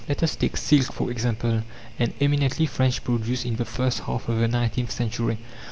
[0.09, 1.61] Let us take silk, for example,
[1.99, 5.37] an eminently French produce in the first half of the nineteenth century.